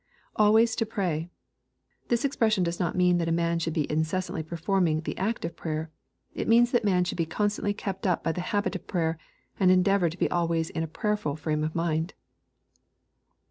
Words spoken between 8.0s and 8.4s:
up